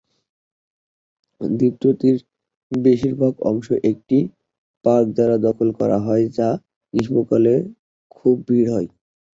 দ্বীপটির 1.41 2.17
বেশিরভাগ 2.71 3.33
অংশ 3.49 3.67
একটি 3.91 4.17
পার্ক 4.85 5.07
দ্বারা 5.15 5.35
দখল 5.45 5.69
করা 5.79 5.97
হয় 6.05 6.25
যা 6.37 6.49
গ্রীষ্মকালে 6.93 7.55
খুব 8.15 8.35
ভিড় 8.47 8.67
হয়। 8.73 8.89